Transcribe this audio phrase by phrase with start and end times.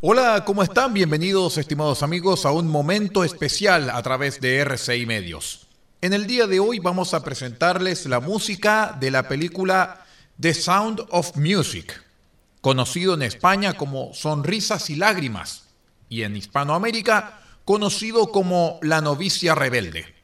[0.00, 0.94] Hola, ¿cómo están?
[0.94, 5.66] Bienvenidos, estimados amigos, a un momento especial a través de RCI Medios.
[6.00, 10.06] En el día de hoy vamos a presentarles la música de la película
[10.38, 12.00] The Sound of Music,
[12.60, 15.64] conocido en España como Sonrisas y Lágrimas,
[16.08, 20.14] y en Hispanoamérica conocido como La novicia rebelde.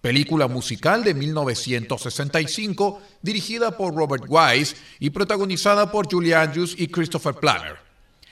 [0.00, 7.34] Película musical de 1965 dirigida por Robert Wise y protagonizada por Julie Andrews y Christopher
[7.34, 7.87] Plummer.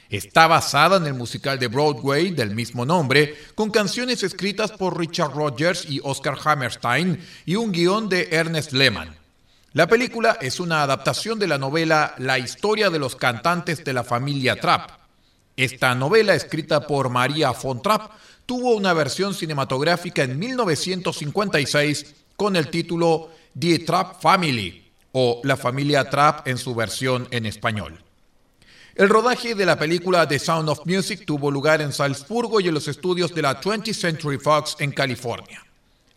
[0.09, 5.33] Está basada en el musical de Broadway del mismo nombre, con canciones escritas por Richard
[5.33, 9.17] Rogers y Oscar Hammerstein y un guion de Ernest Lehman.
[9.73, 14.05] La película es una adaptación de la novela La historia de los cantantes de la
[14.05, 14.91] familia Trapp.
[15.57, 18.13] Esta novela, escrita por María von Trapp,
[18.47, 26.09] tuvo una versión cinematográfica en 1956 con el título The Trapp Family o La familia
[26.09, 28.06] Trapp en su versión en español.
[28.97, 32.73] El rodaje de la película The Sound of Music tuvo lugar en Salzburgo y en
[32.73, 35.63] los estudios de la 20th Century Fox en California.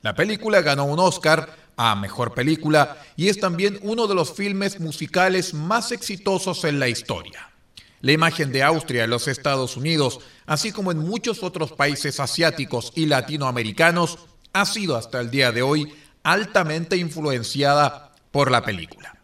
[0.02, 4.80] La película ganó un Oscar a Mejor Película y es también uno de los filmes
[4.80, 7.52] musicales más exitosos en la historia.
[8.00, 12.94] La imagen de Austria en los Estados Unidos, así como en muchos otros países asiáticos
[12.96, 14.20] y latinoamericanos,
[14.54, 19.19] ha sido hasta el día de hoy altamente influenciada por la película.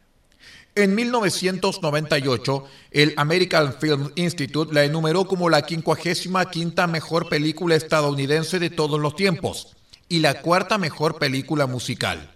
[0.78, 8.70] En 1998, el American Film Institute la enumeró como la 55 mejor película estadounidense de
[8.70, 9.78] todos los tiempos
[10.10, 12.30] y la cuarta mejor película musical.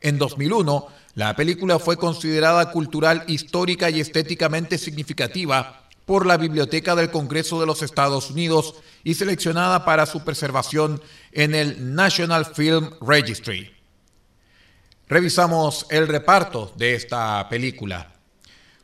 [0.00, 7.10] En 2001, la película fue considerada cultural, histórica y estéticamente significativa por la Biblioteca del
[7.10, 13.77] Congreso de los Estados Unidos y seleccionada para su preservación en el National Film Registry.
[15.08, 18.12] Revisamos el reparto de esta película.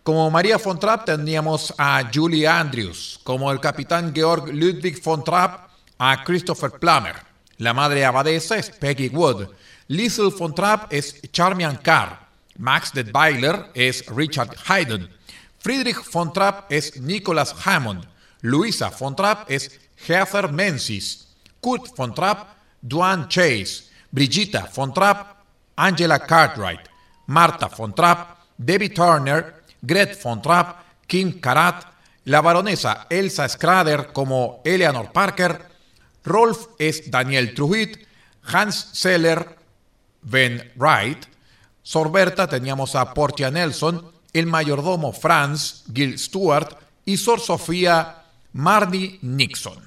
[0.03, 5.69] Como María von Trapp teníamos a Julie Andrews, como el capitán Georg Ludwig von Trapp
[5.99, 7.17] a Christopher Plummer.
[7.59, 9.51] La madre abadesa es Peggy Wood.
[9.89, 12.27] Liesel von Trapp es Charmian Carr.
[12.57, 15.11] Max Detweiler es Richard Haydn.
[15.59, 18.09] Friedrich von Trapp es Nicholas Hammond.
[18.41, 19.71] Luisa von Trapp es
[20.07, 21.27] Heather Menzies.
[21.61, 23.85] Kurt von Trapp, Duane Chase.
[24.11, 25.44] Brigitta von Trapp,
[25.77, 26.89] Angela Cartwright,
[27.27, 31.85] Marta von Trapp, Debbie Turner, Gret von Trapp, Kim Karat,
[32.25, 35.69] la baronesa Elsa Schrader como Eleanor Parker,
[36.25, 38.07] Rolf es Daniel Truhit,
[38.45, 39.57] Hans Seller,
[40.23, 41.27] Ben Wright,
[41.83, 49.87] Sorberta teníamos a Portia Nelson, el mayordomo Franz Gil Stewart y Sor Sofía Marnie Nixon.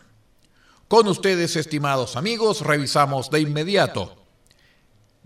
[0.87, 4.26] Con ustedes, estimados amigos, revisamos de inmediato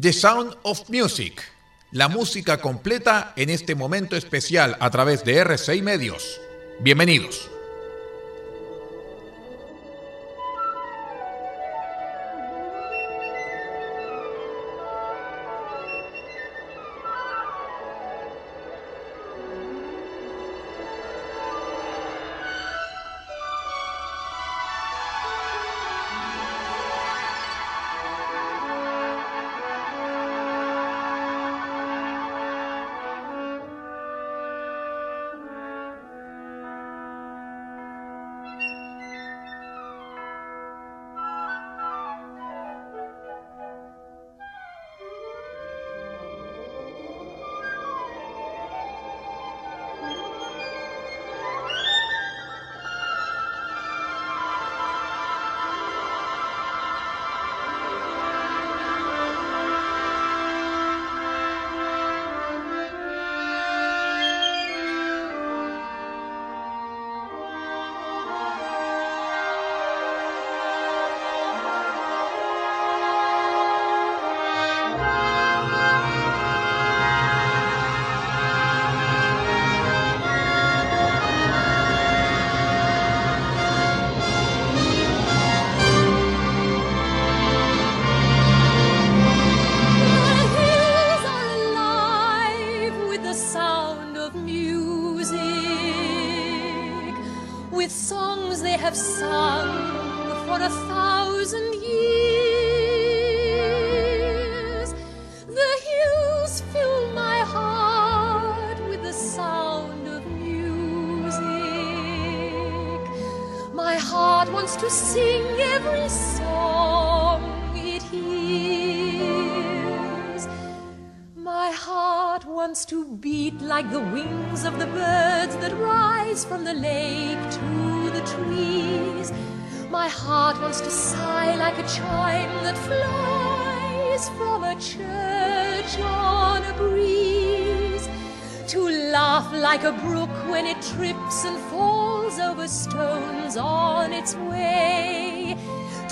[0.01, 1.44] The Sound of Music,
[1.91, 6.41] la música completa en este momento especial a través de R6 Medios.
[6.79, 7.50] Bienvenidos.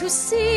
[0.10, 0.49] To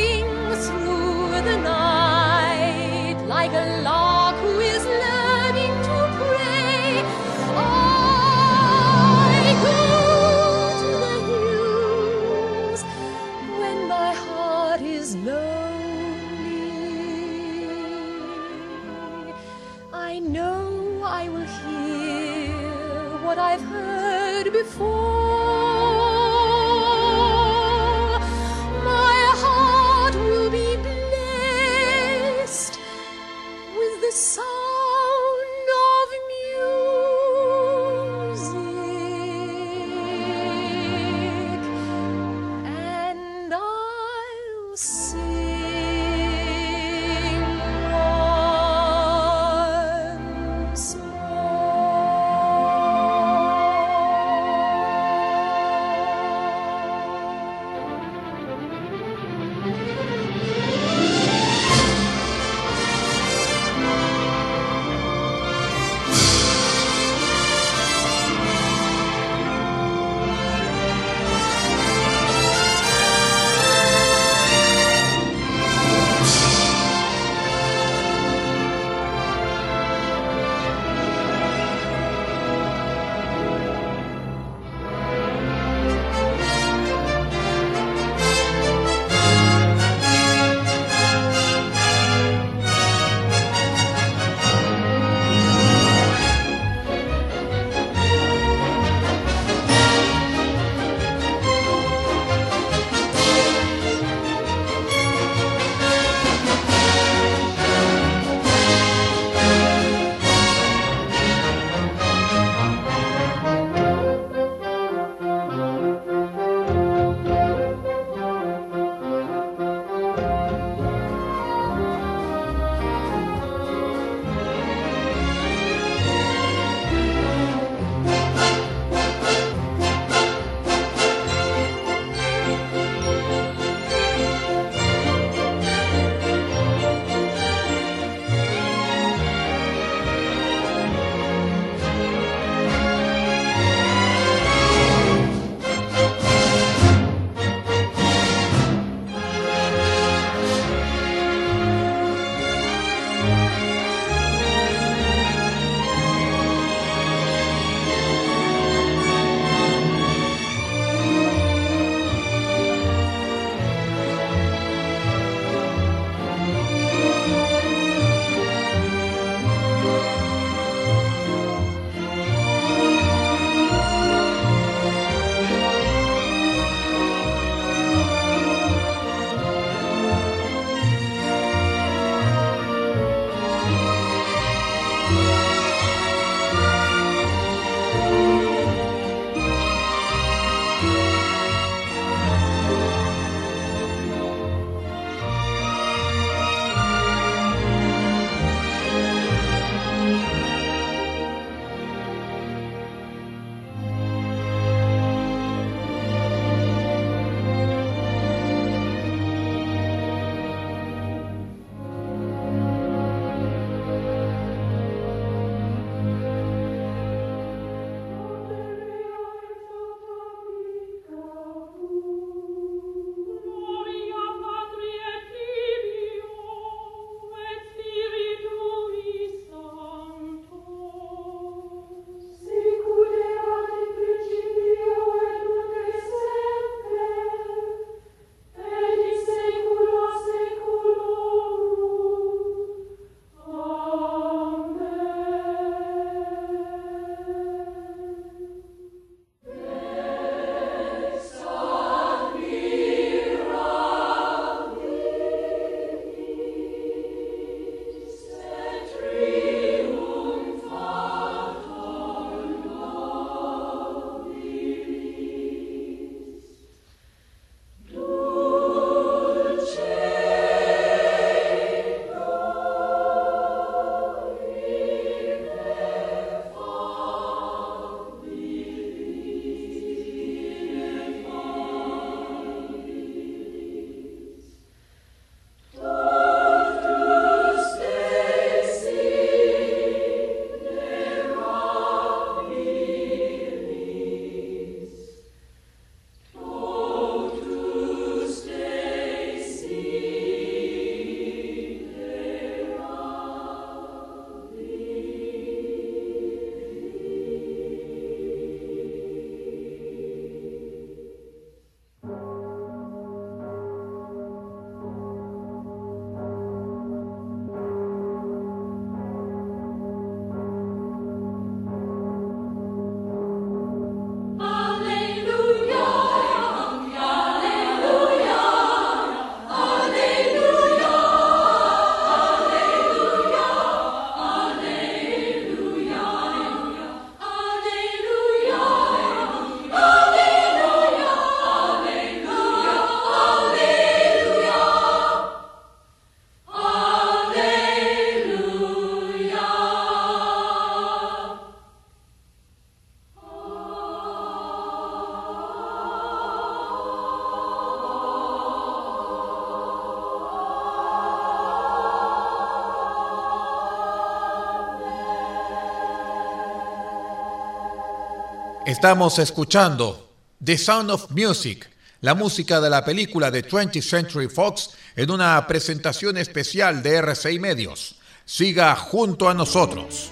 [368.82, 370.10] Estamos escuchando
[370.44, 371.70] The Sound of Music,
[372.00, 377.38] la música de la película de 20th Century Fox en una presentación especial de RCI
[377.38, 377.94] Medios.
[378.24, 380.10] Siga junto a nosotros.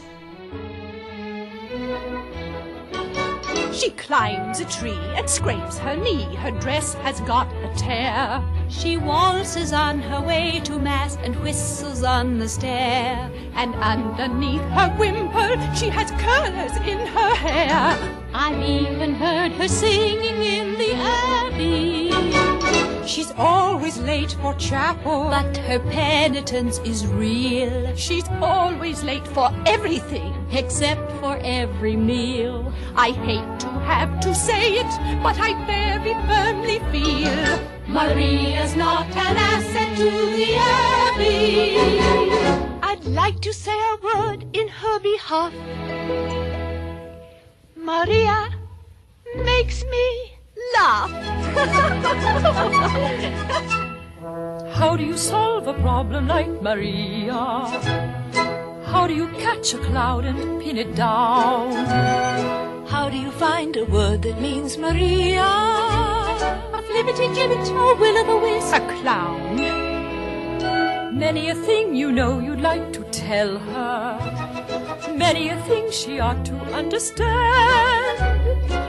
[3.73, 6.29] She climbs a tree and scrapes her knee.
[8.71, 13.29] She waltzes on her way to mass and whistles on the stair.
[13.55, 17.99] And underneath her wimple, she has curlers in her hair.
[18.33, 22.11] I've even heard her singing in the abbey.
[23.07, 27.93] She's always late for chapel, but her penitence is real.
[27.97, 32.73] She's always late for everything, except for every meal.
[32.95, 39.37] I hate to have to say it, but I very firmly feel Maria's not an
[39.37, 41.77] asset to the abbey.
[42.83, 45.53] I'd like to say a word in her behalf.
[47.75, 48.49] Maria
[49.45, 50.39] makes me
[50.77, 51.11] laugh.
[54.73, 57.41] How do you solve a problem like Maria?
[58.93, 61.73] How do you catch a cloud and pin it down?
[62.87, 65.45] How do you find a word that means Maria?
[65.45, 69.57] A flippity gibbet, a will o' the wisp, a clown.
[71.17, 74.19] Many a thing you know you'd like to tell her.
[75.15, 78.19] Many a thing she ought to understand.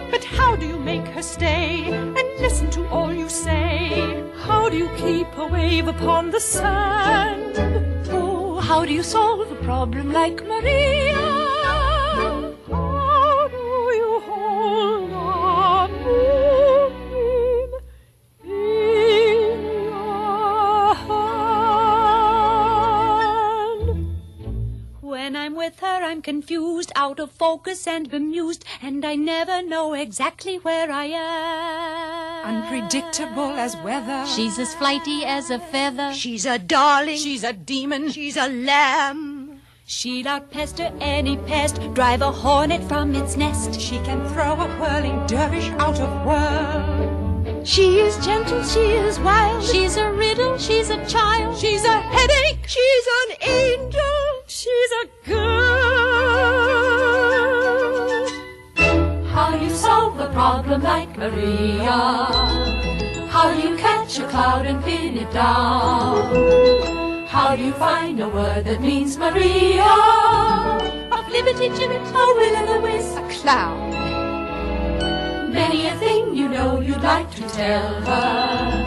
[0.10, 4.24] But how do you make her stay and listen to all you say?
[4.38, 7.91] How do you keep a wave upon the sand?
[8.72, 11.31] How do you solve a problem like Maria?
[25.62, 30.92] With her, I'm confused, out of focus and bemused, and I never know exactly where
[30.92, 32.56] I am.
[32.56, 34.26] Unpredictable as weather.
[34.26, 36.16] She's as flighty as a feather.
[36.16, 37.18] She's a darling.
[37.18, 38.10] She's a demon.
[38.10, 39.62] She's a lamb.
[39.86, 43.80] She'll outpester any pest, drive a hornet from its nest.
[43.80, 47.68] She can throw a whirling dervish out of world.
[47.68, 49.64] She is gentle, she is wild.
[49.64, 51.56] She's a riddle, she's a child.
[51.60, 54.31] She's a headache, she's an angel.
[54.62, 55.42] She's a girl.
[59.34, 61.98] How you solve a problem like Maria?
[63.36, 67.26] How you catch a cloud and pin it down?
[67.26, 69.82] How do you find a word that means Maria?
[69.82, 73.90] A flippity gibbet, a will o' the wisp, a clown.
[75.52, 78.86] Many a thing you know you'd like to tell her.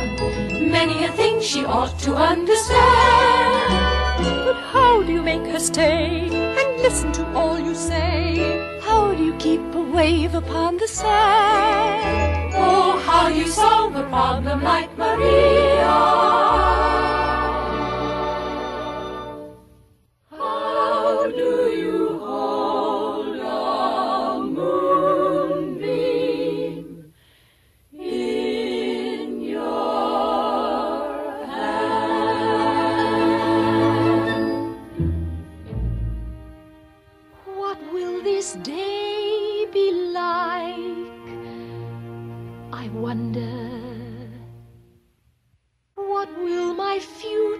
[0.52, 4.03] Many a thing she ought to understand.
[4.46, 6.28] But how do you make her stay
[6.60, 8.80] and listen to all you say?
[8.82, 12.54] How do you keep a wave upon the sand?
[12.56, 16.73] Oh, how you solve a problem like Maria?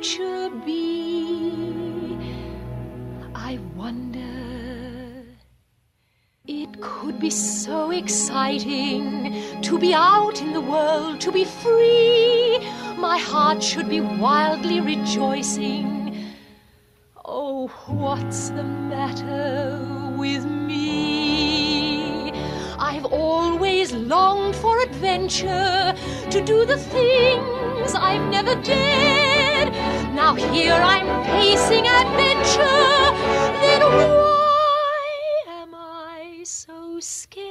[0.05, 2.19] Future be?
[3.35, 4.21] I wonder.
[6.47, 12.59] It could be so exciting to be out in the world, to be free.
[12.99, 16.27] My heart should be wildly rejoicing.
[17.25, 19.81] Oh, what's the matter
[20.19, 22.31] with me?
[22.79, 25.95] I've always longed for adventure,
[26.31, 29.94] to do the things I've never dared.
[30.15, 33.11] Now here I'm facing adventure.
[33.61, 37.45] Then why am I so scared?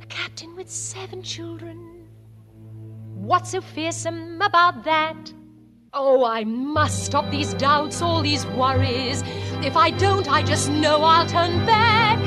[0.00, 2.08] A captain with seven children.
[3.14, 5.30] What's so fearsome about that?
[5.92, 9.22] Oh, I must stop these doubts, all these worries.
[9.62, 12.18] If I don't, I just know I'll turn back.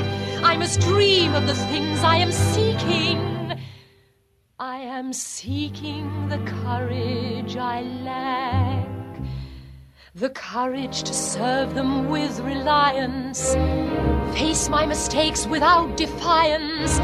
[0.44, 3.35] I must dream of the things I am seeking.
[4.58, 8.88] I am seeking the courage I lack.
[10.14, 13.52] The courage to serve them with reliance.
[14.34, 16.96] Face my mistakes without defiance.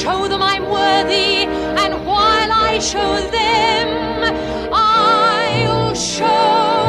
[0.00, 6.87] Show them I'm worthy, and while I show them, I'll show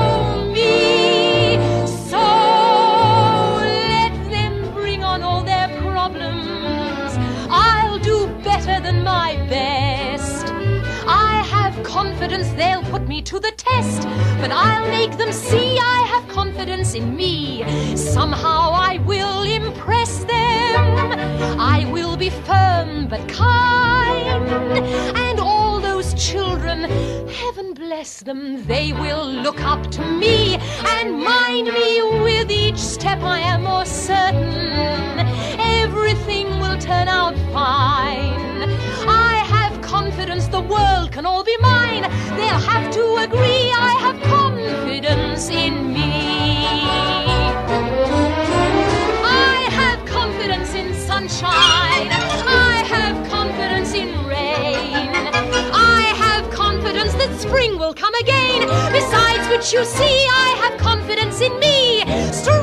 [13.30, 14.08] to the test,
[14.42, 17.64] but I'll make them see I have confidence in me.
[17.96, 20.76] Somehow I will impress them.
[21.60, 24.84] I will be firm but kind,
[25.16, 26.90] and all those children,
[27.30, 30.56] heaven bless them, they will look up to me
[30.96, 34.90] and mind me with each step I am more certain
[36.10, 38.64] everything will turn out fine.
[39.08, 39.39] I
[40.52, 42.04] the world can all be mine.
[42.38, 46.12] They'll have to agree I have confidence in me.
[49.24, 52.10] I have confidence in sunshine.
[52.12, 55.10] I have confidence in rain.
[55.74, 58.68] I have confidence that spring will come again.
[58.92, 62.02] Besides which, you see, I have confidence in me.
[62.32, 62.59] Strength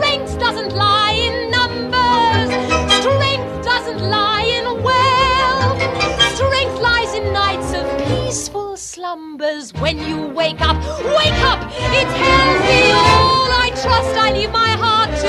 [9.36, 9.72] slumbers.
[9.74, 11.60] When you wake up, wake up!
[11.92, 15.28] It tells me all I trust I leave my heart to.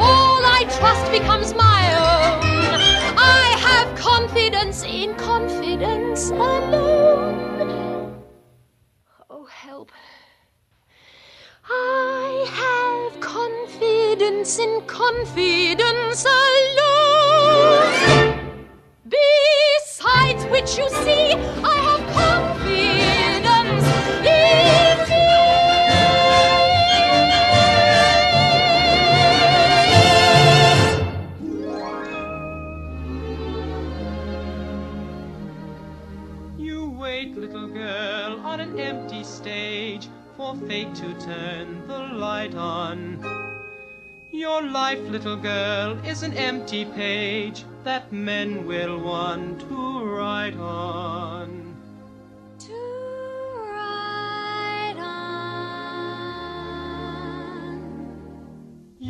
[0.00, 2.40] All I trust becomes my own.
[3.18, 8.22] I have confidence in confidence alone.
[9.28, 9.92] Oh, help.
[11.68, 17.90] I have confidence in confidence alone.
[19.06, 21.89] Besides which, you see, I
[39.40, 43.18] stage for fate to turn the light on.
[44.32, 51.69] Your life, little girl, is an empty page that men will want to write on.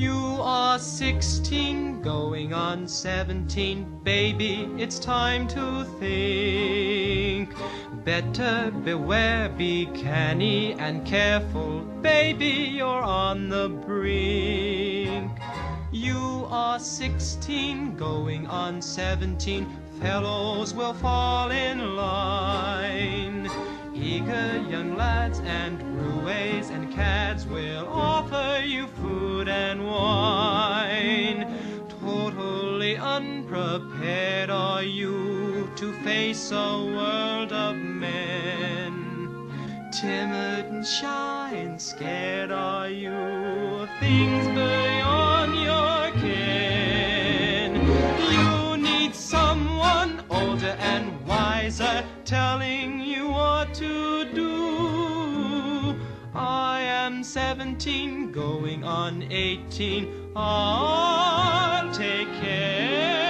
[0.00, 4.00] You are 16, going on 17.
[4.02, 7.54] Baby, it's time to think.
[8.02, 11.80] Better beware, be canny and careful.
[12.00, 15.38] Baby, you're on the brink.
[15.92, 19.66] You are 16, going on 17.
[20.00, 23.50] Fellows will fall in line.
[23.94, 31.46] Eager young lads and roues and cads will offer you food and wine.
[32.00, 38.92] Totally unprepared are you to face a world of men.
[39.92, 47.74] Timid and shy and scared are you of things beyond your ken.
[48.30, 52.99] You need someone older and wiser telling
[57.30, 60.32] 17, going on 18.
[60.34, 63.29] I'll take care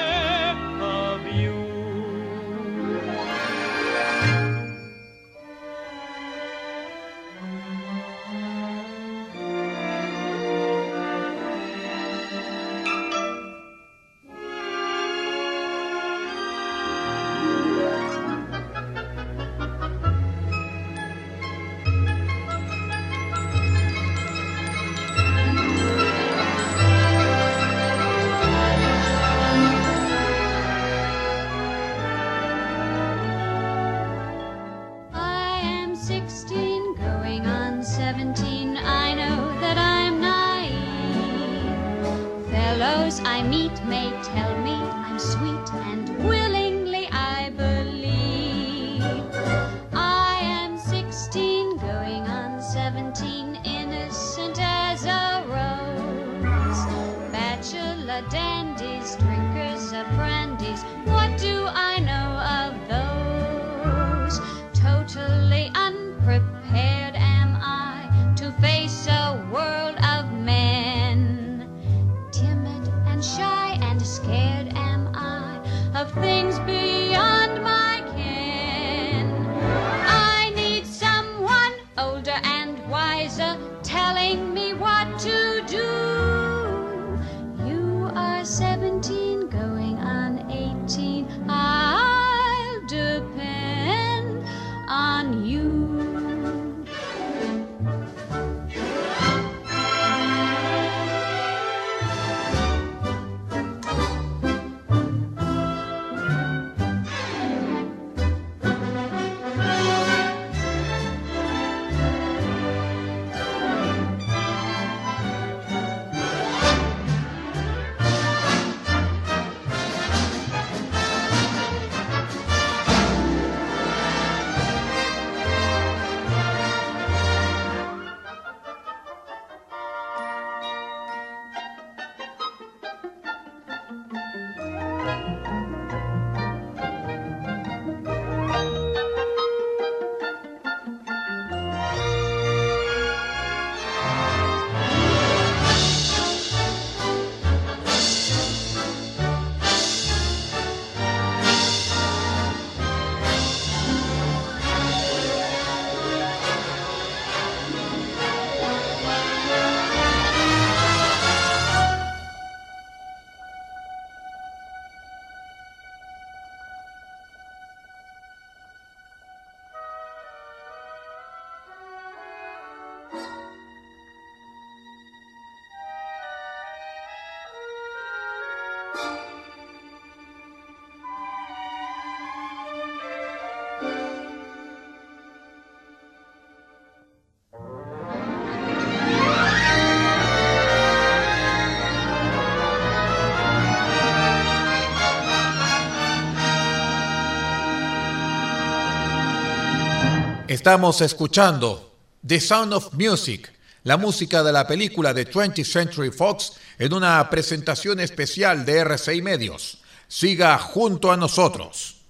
[200.51, 201.93] Estamos escuchando
[202.27, 203.53] The Sound of Music,
[203.85, 209.23] la música de la película de 20th Century Fox en una presentación especial de RCI
[209.23, 209.81] Medios.
[210.09, 212.01] Siga junto a nosotros.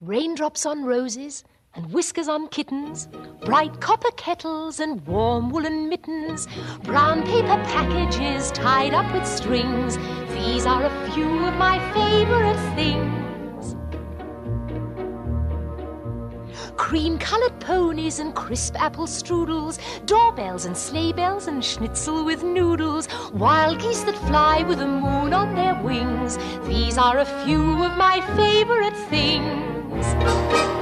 [0.00, 3.08] Raindrops on roses and whiskers on kittens,
[3.44, 6.46] bright copper kettles and warm woolen mittens,
[6.84, 9.98] brown paper packages tied up with strings.
[10.34, 13.31] These are a few of my favorite things.
[16.76, 23.08] Cream colored ponies and crisp apple strudels, doorbells and sleigh bells and schnitzel with noodles,
[23.32, 26.38] wild geese that fly with the moon on their wings.
[26.66, 30.81] These are a few of my favorite things.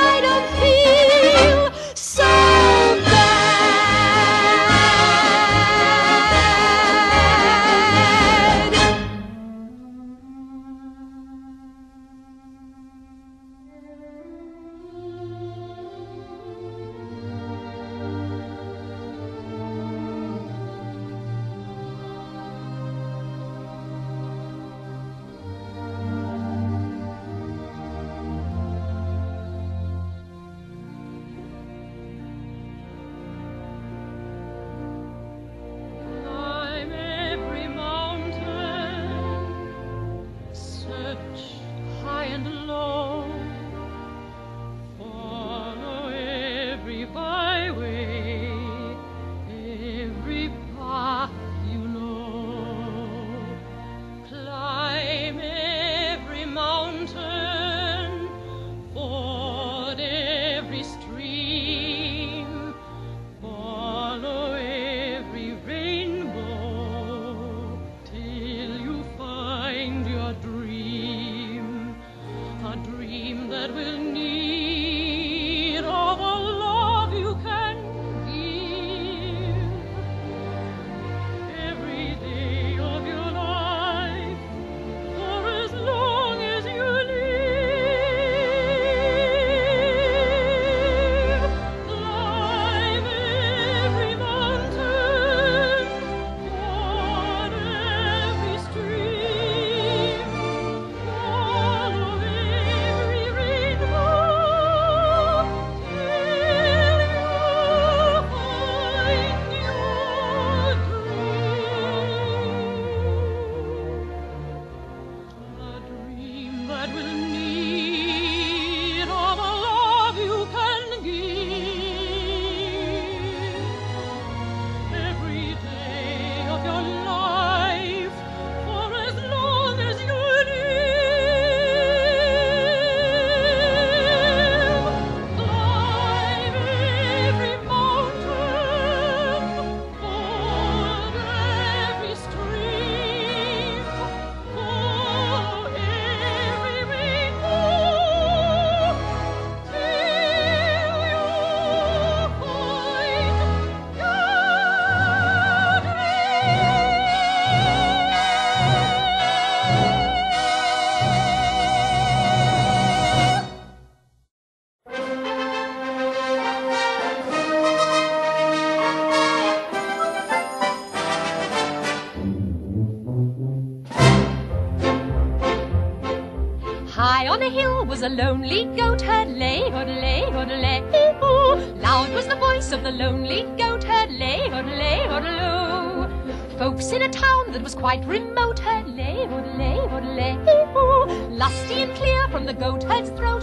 [178.01, 180.79] was a lonely goat herd, lay, odelay, odelay,
[181.23, 181.55] ooh.
[181.81, 186.57] Loud was the voice of the lonely goat herd, lay, odelay, odeloo.
[186.57, 190.33] Folks in a town that was quite remote heard, lay, odelay, odelay,
[190.75, 191.29] ooh.
[191.29, 193.40] Lusty and clear from the goat herd's throat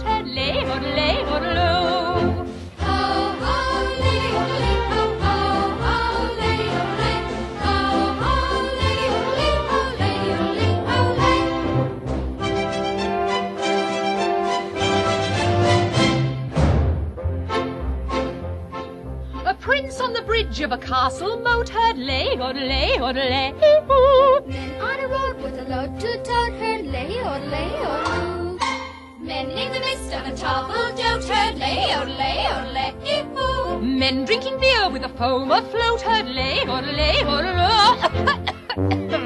[20.59, 23.53] bridge of a castle moat heard, lay, odelay, odelay,
[23.89, 24.41] ooh.
[24.45, 28.59] Men on a road with a load to tote herd, lay, odelay, odeloo.
[29.19, 33.79] Men in the midst of a table d'hôte herd, lay, odelay, odelay, ee-hoo.
[33.81, 39.15] Men drinking beer with a foam afloat heard, lay, odelay, odelay.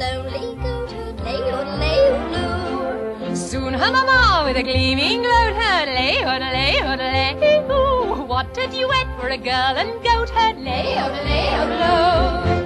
[0.00, 3.36] lonely goat herd, lay, odelay, odeloo.
[3.36, 7.30] Soon her mama with a gleaming gloat heard, lay, odelay, odelay,
[7.70, 8.24] ooh.
[8.24, 12.59] What a duet for a girl and goat heard, lay, odelay,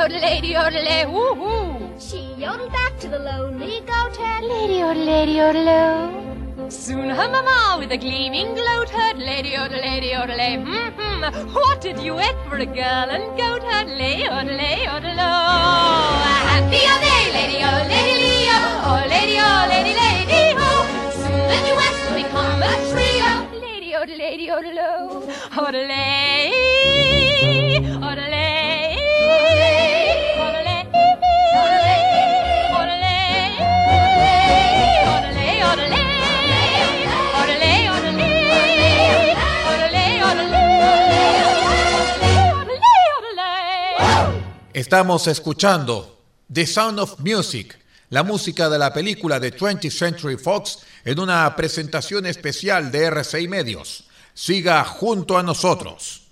[0.00, 0.12] herd.
[0.12, 1.90] Lady odelay, woo woo.
[1.98, 4.44] She yodeled back to the lonely goat herd.
[4.44, 6.72] Lady odelay, odelay.
[6.72, 11.22] Soon her mama with a gleaming gloat heard, Lady odelay, odelay, hmm hmm.
[11.54, 15.30] What a duet for a girl and goat heard, Lady odelay, odelay.
[16.48, 18.58] Happy are they, Lady o, Lady Leo,
[18.88, 20.70] oh Lady o, Lady Lady ho.
[21.20, 23.30] Soon the duet will become a trio.
[23.66, 24.96] Lady odelay, odelay,
[25.64, 26.50] odelay,
[28.00, 28.19] odelay,
[44.72, 46.20] Estamos escuchando
[46.52, 47.76] The Sound of Music,
[48.08, 53.48] la música de la película de 20th Century Fox en una presentación especial de RCI
[53.48, 54.04] Medios.
[54.32, 56.22] Siga junto a nosotros.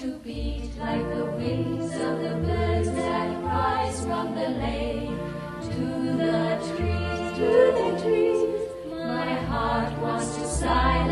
[0.00, 5.10] To beat like the wings of the birds that rise from the lake
[5.60, 5.84] to
[6.16, 8.96] the trees, to the trees.
[8.96, 11.09] My heart wants to sigh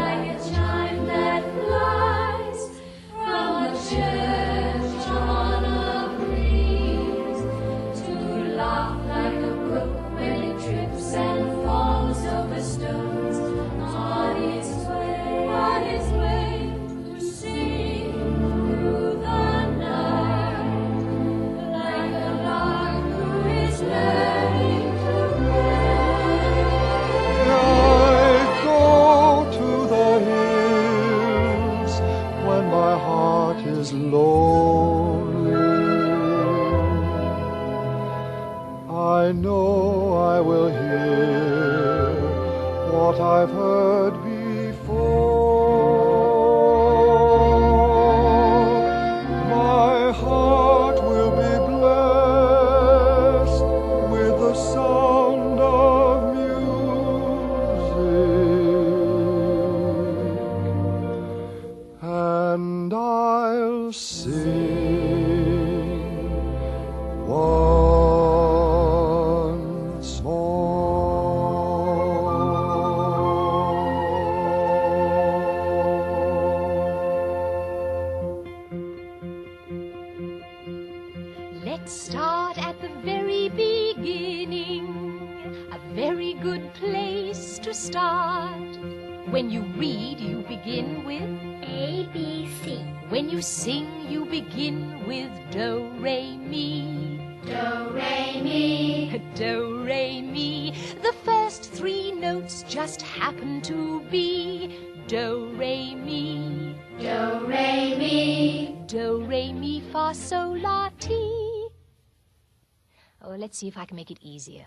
[113.58, 114.66] see if I can make it easier.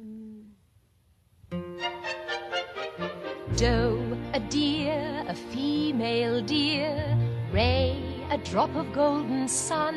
[0.00, 0.44] Mm.
[3.56, 6.96] Doe a deer, a female deer.
[7.52, 8.00] Ray,
[8.30, 9.96] a drop of golden sun.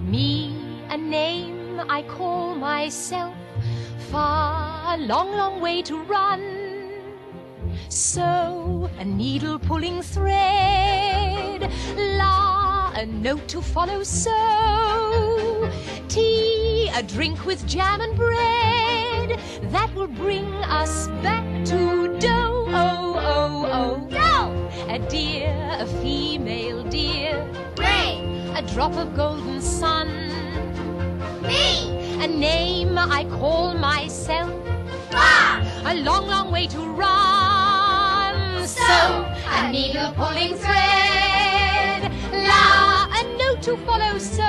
[0.00, 0.56] Me,
[0.88, 3.34] a name I call myself.
[4.10, 6.42] Far, a long, long way to run.
[7.88, 11.70] So, a needle pulling thread.
[11.96, 14.02] La, a note to follow.
[14.02, 15.70] So,
[16.08, 16.61] tea,
[16.94, 19.40] a drink with jam and bread.
[19.70, 22.66] That will bring us back to dough.
[22.68, 24.08] Oh, oh, oh.
[24.10, 24.92] Do.
[24.92, 27.48] A deer, a female deer.
[27.78, 28.20] Ray.
[28.54, 30.08] A drop of golden sun.
[31.42, 31.98] Me.
[32.22, 34.52] A name I call myself.
[35.10, 35.64] Fa.
[35.86, 38.66] A long, long way to run.
[38.66, 42.12] So, a needle pulling thread.
[42.32, 44.18] La, a note to follow.
[44.18, 44.42] So,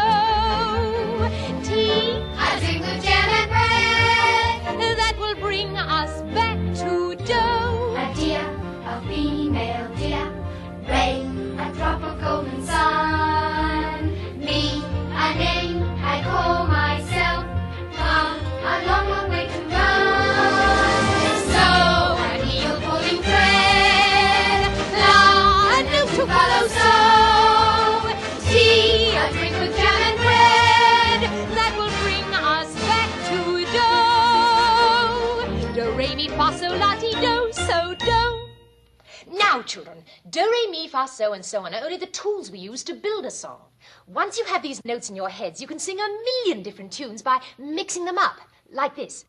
[39.64, 42.84] children, do, re, mi, fa, so, and so on are only the tools we use
[42.84, 43.62] to build a song.
[44.08, 47.22] Once you have these notes in your heads, you can sing a million different tunes
[47.22, 48.38] by mixing them up,
[48.72, 49.26] like this.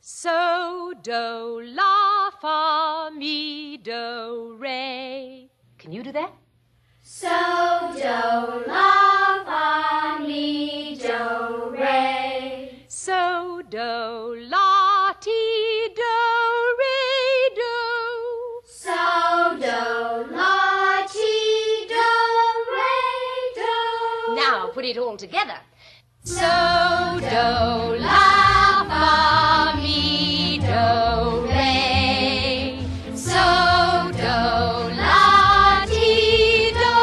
[0.00, 5.50] So, do, la, fa, mi, do, re.
[5.78, 6.32] Can you do that?
[7.02, 7.28] So,
[7.94, 12.84] do, la, fa, mi, do, re.
[12.88, 15.69] So, do, la, ti,
[24.80, 25.58] put it all together.
[26.22, 32.82] So, do, la, fa, mi, do, re.
[33.14, 33.44] So,
[34.16, 34.38] do,
[34.96, 36.94] la, ti, do,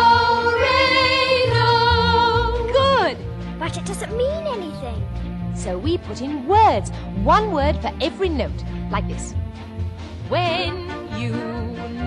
[0.63, 2.73] re, do.
[2.73, 3.17] Good.
[3.59, 5.07] But it doesn't mean anything.
[5.53, 6.89] So we put in words,
[7.21, 9.35] one word for every note, like this.
[10.29, 10.73] When
[11.19, 11.33] you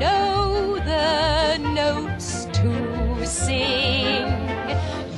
[0.01, 4.50] know the notes to sing,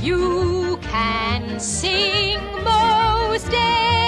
[0.03, 4.02] you can sing most anything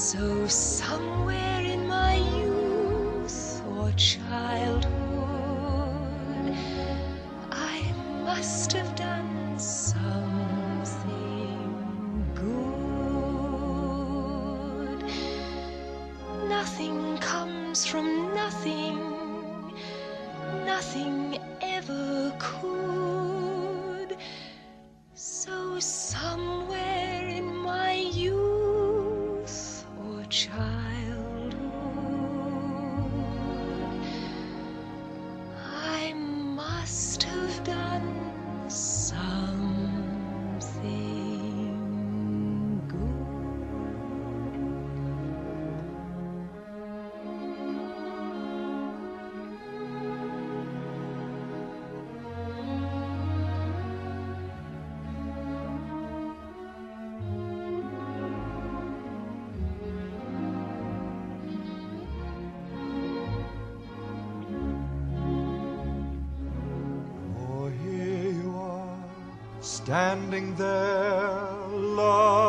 [0.00, 4.99] So somewhere in my youth or childhood
[69.90, 72.39] standing there, love.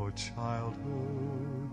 [0.00, 1.70] Oh, childhood.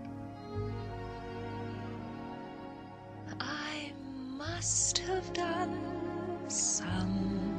[3.40, 3.94] I
[4.38, 5.80] must have done
[6.48, 7.59] some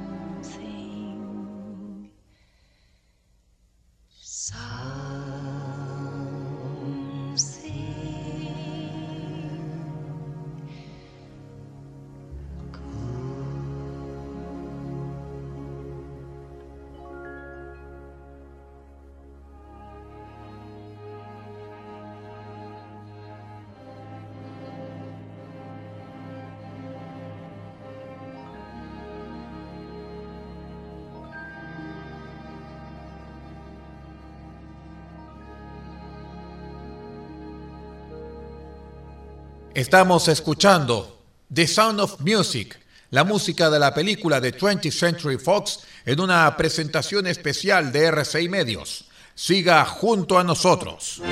[39.80, 42.78] Estamos escuchando The Sound of Music,
[43.08, 48.50] la música de la película de 20th Century Fox en una presentación especial de RCI
[48.50, 49.06] Medios.
[49.34, 51.22] Siga junto a nosotros.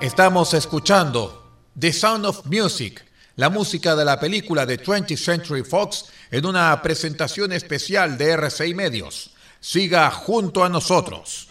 [0.00, 3.04] Estamos escuchando The Sound of Music,
[3.36, 8.72] la música de la película de 20th Century Fox en una presentación especial de RCI
[8.72, 9.32] Medios.
[9.60, 11.48] Siga junto a nosotros.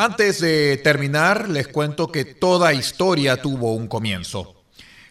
[0.00, 4.54] Antes de terminar, les cuento que toda historia tuvo un comienzo.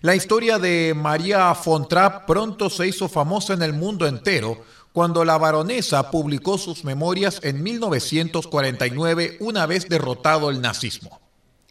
[0.02, 5.38] La historia de María Fontrap pronto se hizo famosa en el mundo entero cuando la
[5.38, 11.22] baronesa publicó sus memorias en 1949 una vez derrotado el nazismo.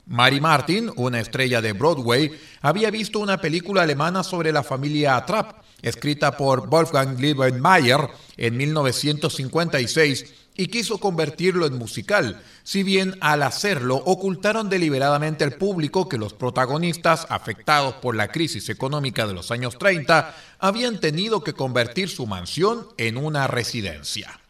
[0.06, 5.64] Mary Martin, una estrella de Broadway, había visto una película alemana sobre la familia Trapp,
[5.82, 13.94] escrita por Wolfgang Liebenmayer en 1956, y quiso convertirlo en musical, si bien al hacerlo
[13.94, 19.78] ocultaron deliberadamente al público que los protagonistas, afectados por la crisis económica de los años
[19.78, 24.40] 30, habían tenido que convertir su mansión en una residencia.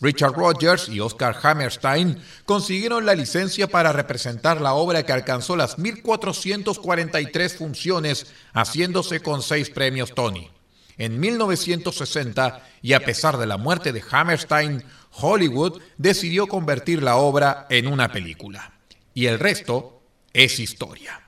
[0.00, 5.78] Richard Rogers y Oscar Hammerstein consiguieron la licencia para representar la obra que alcanzó las
[5.78, 10.48] 1.443 funciones, haciéndose con seis premios Tony.
[10.96, 14.84] En 1960, y a pesar de la muerte de Hammerstein,
[15.16, 18.72] Hollywood decidió convertir la obra en una película.
[19.14, 20.02] Y el resto
[20.32, 21.20] es historia.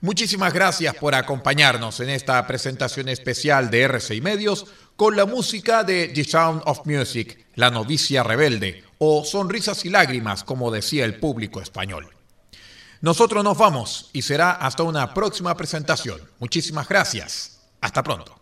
[0.00, 6.08] Muchísimas gracias por acompañarnos en esta presentación especial de RCI Medios con la música de
[6.08, 11.60] The Sound of Music, La novicia rebelde, o Sonrisas y lágrimas, como decía el público
[11.60, 12.08] español.
[13.00, 16.20] Nosotros nos vamos y será hasta una próxima presentación.
[16.38, 17.60] Muchísimas gracias.
[17.80, 18.37] Hasta pronto.